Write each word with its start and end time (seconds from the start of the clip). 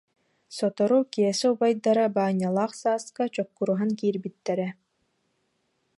Сотору 0.55 0.99
Киэсэ 1.13 1.47
убайдара 1.53 2.05
Баанньалаах 2.15 2.71
Сааска 2.81 3.23
чок- 3.35 3.53
кураһан 3.57 3.91
киирбиттэрэ 3.99 4.67